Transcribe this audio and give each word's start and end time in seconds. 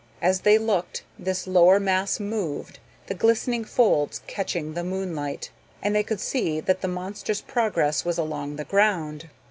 As 0.19 0.41
they 0.41 0.57
looked, 0.57 1.03
this 1.19 1.45
lower 1.45 1.79
mass 1.79 2.19
moved, 2.19 2.79
the 3.05 3.13
glistening 3.13 3.63
folds 3.63 4.23
catching 4.25 4.73
the 4.73 4.83
moonlight, 4.83 5.51
and 5.79 5.93
they 5.95 6.01
could 6.01 6.19
see 6.19 6.59
that 6.59 6.81
the 6.81 6.87
monster's 6.87 7.41
progress 7.41 8.03
was 8.03 8.17
along 8.17 8.55
the 8.55 8.63
ground. 8.65 9.29